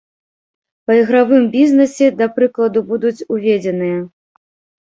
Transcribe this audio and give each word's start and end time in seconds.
Па 0.85 0.95
ігравым 1.01 1.43
бізнесе, 1.57 2.07
да 2.21 2.25
прыкладу, 2.39 2.83
будуць 2.93 3.25
уведзеныя. 3.37 3.99